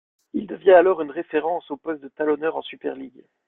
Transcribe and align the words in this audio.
Il 0.33 0.47
devient 0.47 0.71
alors 0.71 1.03
une 1.03 1.11
référence 1.11 1.69
au 1.69 1.77
poste 1.77 2.01
de 2.01 2.07
talonneur 2.09 2.55
en 2.55 2.63
Super 2.63 2.95
League. 2.95 3.23